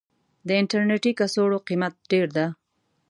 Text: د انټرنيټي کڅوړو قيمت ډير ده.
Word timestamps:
د 0.47 0.49
انټرنيټي 0.61 1.11
کڅوړو 1.19 1.57
قيمت 1.67 1.93
ډير 2.11 2.27
ده. 2.37 2.45